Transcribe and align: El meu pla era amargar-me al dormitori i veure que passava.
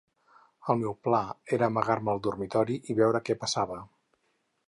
El 0.73 0.79
meu 0.83 0.95
pla 1.07 1.19
era 1.57 1.67
amargar-me 1.73 2.11
al 2.15 2.23
dormitori 2.29 2.79
i 2.93 2.97
veure 3.03 3.23
que 3.27 3.39
passava. 3.45 3.77